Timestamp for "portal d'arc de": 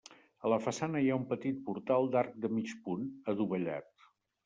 1.69-2.53